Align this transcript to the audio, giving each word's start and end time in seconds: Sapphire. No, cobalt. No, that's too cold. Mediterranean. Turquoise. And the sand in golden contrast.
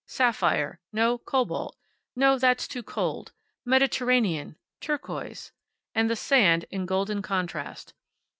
Sapphire. 0.07 0.79
No, 0.91 1.19
cobalt. 1.19 1.77
No, 2.15 2.39
that's 2.39 2.67
too 2.67 2.81
cold. 2.81 3.33
Mediterranean. 3.65 4.55
Turquoise. 4.79 5.51
And 5.93 6.09
the 6.09 6.15
sand 6.15 6.65
in 6.71 6.87
golden 6.87 7.21
contrast. 7.21 7.93